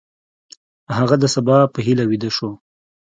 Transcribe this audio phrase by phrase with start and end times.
[0.97, 2.49] هغه د سبا په هیله ویده شو.